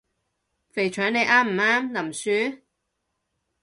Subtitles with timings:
[0.71, 2.01] 肥腸你啱唔啱？
[2.03, 2.61] 林雪？